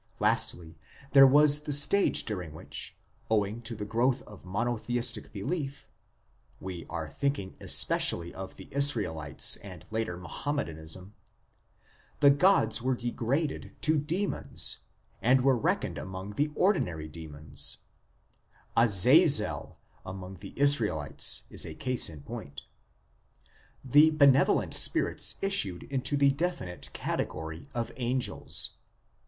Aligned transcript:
Lastly, 0.19 0.79
there 1.11 1.27
was 1.27 1.59
the 1.59 1.71
stage 1.71 2.25
during 2.25 2.53
which, 2.55 2.95
owing 3.29 3.61
to 3.61 3.75
the 3.75 3.85
growth 3.85 4.23
of 4.23 4.43
monotheistic 4.43 5.31
belief 5.31 5.87
(we 6.59 6.87
are 6.89 7.07
thinking 7.07 7.55
especially 7.61 8.33
of 8.33 8.55
the 8.55 8.67
Israelites 8.71 9.57
and 9.57 9.85
later 9.91 10.17
Muhammadanism), 10.17 11.13
the 12.19 12.31
gods 12.31 12.81
were 12.81 12.95
degraded 12.95 13.73
to 13.81 13.99
demons 13.99 14.79
and 15.21 15.41
were 15.43 15.55
reckoned 15.55 15.99
among 15.99 16.31
the 16.31 16.51
ordinary 16.55 17.07
demons 17.07 17.77
(Azazel 18.89 19.77
among 20.03 20.37
the 20.37 20.57
Israelites 20.59 21.43
is 21.51 21.63
a 21.63 21.75
case 21.75 22.09
in 22.09 22.23
point); 22.23 22.63
the 23.85 24.09
benevo 24.09 24.55
lent 24.55 24.73
spirits 24.73 25.35
issued 25.43 25.83
into 25.91 26.17
the 26.17 26.31
definite 26.31 26.89
category 26.91 27.69
of 27.75 27.91
angels. 27.97 28.77